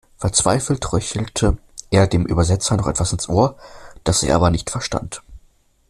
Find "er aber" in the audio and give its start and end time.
4.23-4.49